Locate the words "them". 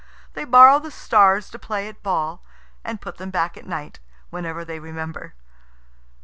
3.17-3.29